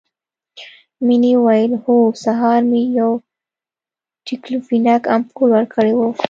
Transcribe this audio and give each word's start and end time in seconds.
مينې 1.05 1.33
وويل 1.37 1.71
هو 1.83 1.95
سهار 2.23 2.61
مې 2.71 2.83
يو 2.99 3.11
ډيکلوفينک 4.27 5.01
امپول 5.15 5.49
ورکړى 5.53 5.91
و. 5.95 5.99